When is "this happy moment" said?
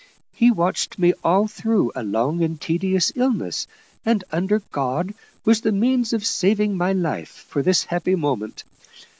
7.61-8.63